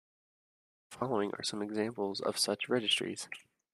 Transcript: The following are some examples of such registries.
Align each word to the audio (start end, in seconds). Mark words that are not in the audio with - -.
The 0.89 0.97
following 0.97 1.29
are 1.35 1.43
some 1.43 1.61
examples 1.61 2.21
of 2.21 2.35
such 2.39 2.67
registries. 2.69 3.27